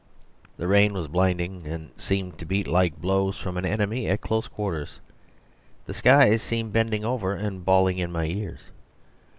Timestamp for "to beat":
2.39-2.67